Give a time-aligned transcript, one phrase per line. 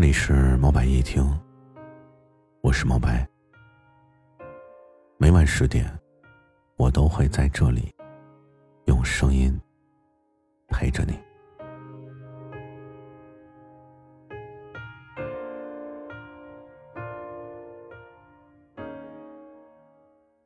[0.00, 1.22] 这里是猫白夜听，
[2.62, 3.28] 我是猫白。
[5.18, 5.86] 每晚十点，
[6.78, 7.94] 我都会在这里
[8.86, 9.54] 用声音
[10.68, 11.12] 陪着你。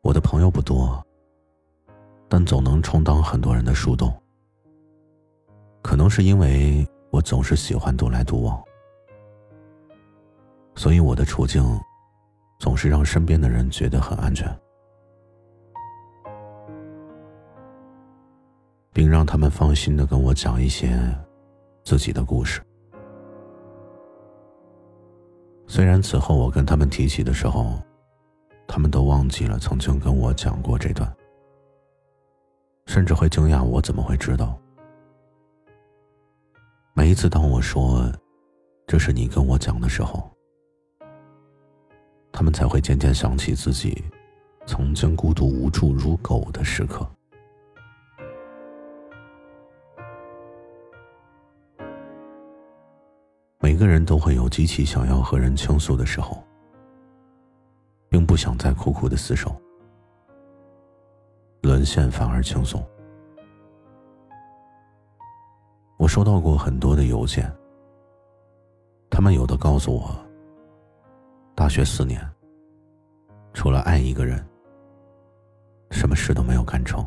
[0.00, 1.00] 我的朋友不多，
[2.28, 4.12] 但总能充当很多人的树洞。
[5.80, 8.60] 可能是因为我总是喜欢独来独往，
[10.74, 11.64] 所以我的处境
[12.58, 14.48] 总是让身边的人觉得很安全。
[18.92, 20.96] 并让他们放心的跟我讲一些
[21.82, 22.62] 自己的故事。
[25.66, 27.82] 虽然此后我跟他们提起的时候，
[28.68, 31.12] 他们都忘记了曾经跟我讲过这段，
[32.86, 34.56] 甚至会惊讶我怎么会知道。
[36.94, 38.08] 每一次当我说
[38.86, 40.30] 这是你跟我讲的时候，
[42.36, 44.02] 他们才会渐渐想起自己
[44.66, 47.08] 曾经孤独无助如狗的时刻。
[53.60, 56.42] 每个人都会有极其想要和人倾诉的时候，
[58.08, 59.54] 并不想再苦苦的厮守，
[61.62, 62.84] 沦陷反而轻松。
[65.98, 67.50] 我收到过很多的邮件，
[69.08, 70.23] 他们有的告诉我，
[71.54, 72.20] 大学四年，
[73.52, 74.44] 除了爱一个人，
[75.90, 77.06] 什么事都没有干成。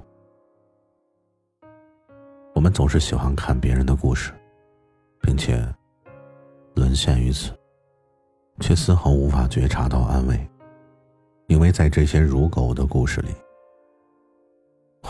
[2.55, 4.33] 我们总是喜欢看别人的故事，
[5.21, 5.63] 并且。
[6.75, 7.51] 沦陷于此，
[8.59, 10.47] 却丝毫无法觉察到安慰，
[11.47, 13.29] 因为在这些如狗的故事里，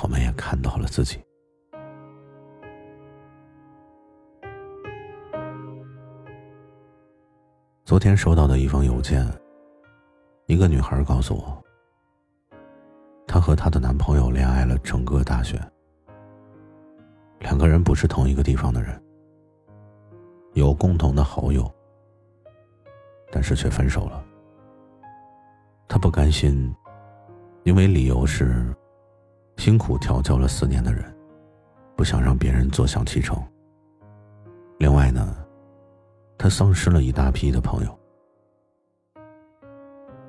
[0.02, 1.20] 我们也看到了自己。
[7.88, 9.26] 昨天收到的一封邮件，
[10.48, 11.64] 一个女孩告诉我，
[13.26, 15.58] 她和她的男朋友恋爱了整个大学，
[17.40, 19.02] 两个人不是同一个地方的人。
[20.52, 21.74] 有共同的好友，
[23.32, 24.22] 但是却分手了。
[25.88, 26.76] 她不甘心，
[27.64, 28.66] 因为理由是
[29.56, 31.06] 辛苦调教了四年的人，
[31.96, 33.42] 不想让别人坐享其成。
[34.78, 35.38] 另外呢，
[36.38, 38.00] 他丧失了一大批的朋友。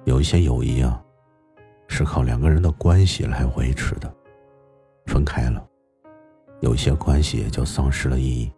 [0.05, 1.05] 有一些友谊啊，
[1.89, 4.13] 是靠两个人的关系来维持的，
[5.07, 5.69] 分开了，
[6.61, 8.51] 有些关系也就丧失了意义。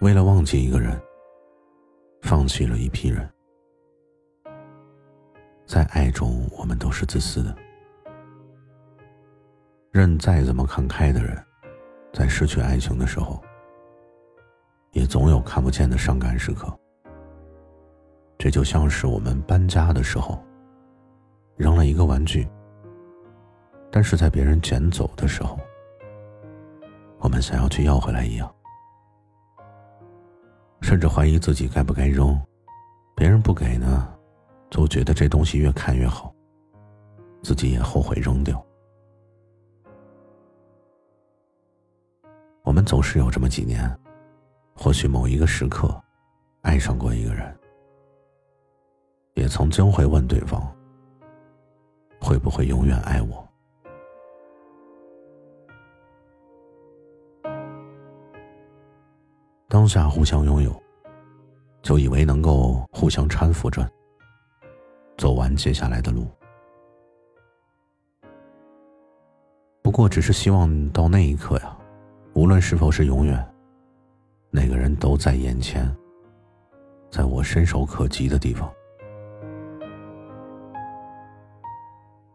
[0.00, 1.00] 为了忘记一个人，
[2.22, 3.28] 放弃了一批人。
[5.66, 7.56] 在爱中，我们都是自私的。
[9.90, 11.36] 任再怎么看开的人，
[12.12, 13.42] 在失去爱情的时候，
[14.96, 16.74] 也总有看不见的伤感时刻。
[18.38, 20.42] 这就像是我们搬家的时候，
[21.54, 22.48] 扔了一个玩具，
[23.90, 25.58] 但是在别人捡走的时候，
[27.18, 28.50] 我们想要去要回来一样。
[30.80, 32.40] 甚至怀疑自己该不该扔，
[33.14, 34.08] 别人不给呢，
[34.70, 36.32] 就觉得这东西越看越好，
[37.42, 38.64] 自己也后悔扔掉。
[42.62, 43.94] 我们总是有这么几年，
[44.76, 46.00] 或许某一个时刻，
[46.60, 47.58] 爱上过一个人，
[49.34, 50.62] 也曾经会问对方，
[52.20, 53.42] 会不会永远爱我。
[59.66, 60.80] 当下互相拥有，
[61.82, 63.90] 就以为能够互相搀扶着
[65.16, 66.30] 走完接下来的路。
[69.82, 71.76] 不过，只是希望到那一刻呀，
[72.34, 73.55] 无论是否是永远，
[74.50, 75.86] 那个人都在眼前，
[77.10, 78.72] 在我伸手可及的地方。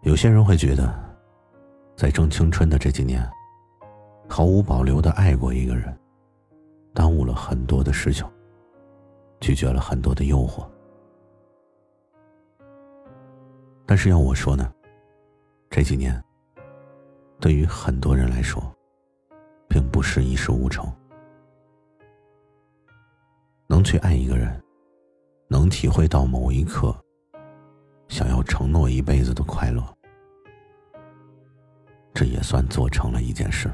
[0.01, 0.93] 有些人会觉得，
[1.95, 3.27] 在正青春的这几年，
[4.27, 5.97] 毫无保留的爱过一个人。
[6.93, 8.27] 耽误了很多的事情，
[9.39, 10.67] 拒绝了很多的诱惑。
[13.85, 14.69] 但是要我说呢，
[15.69, 16.21] 这几年
[17.39, 18.61] 对于很多人来说，
[19.69, 20.85] 并不是一事无成。
[23.83, 24.61] 去爱一个人，
[25.47, 26.95] 能体会到某一刻
[28.07, 29.83] 想要承诺一辈子的快乐，
[32.13, 33.71] 这也算做成了一件事。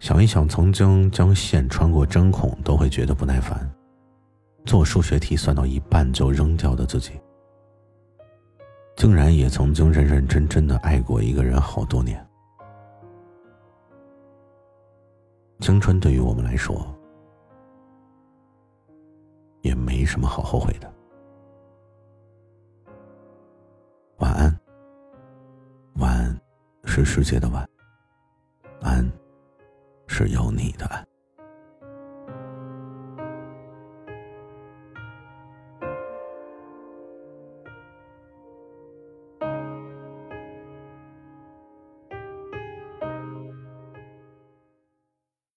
[0.00, 3.70] 想一想，曾经将线穿过针孔都会觉得不耐烦，
[4.64, 7.12] 做数学题算到一半就扔掉的自己，
[8.96, 12.23] 竟然也曾经认认真真的爱过一个人好多年。
[15.64, 16.86] 青春对于我们来说，
[19.62, 20.94] 也没什么好后悔的。
[24.18, 24.60] 晚安，
[25.94, 26.38] 晚安
[26.84, 27.66] 是世界的晚，
[28.82, 29.10] 安
[30.06, 31.02] 是有你的安。